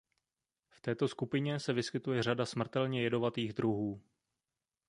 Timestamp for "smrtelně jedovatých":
2.45-3.53